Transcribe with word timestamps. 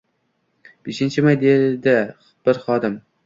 —Beshinchi 0.87 1.23
may,— 1.27 1.37
dedi 1.45 1.95
bir 2.49 2.61
xodim. 2.67 2.97